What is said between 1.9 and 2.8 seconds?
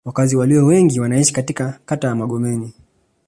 ya Magomeni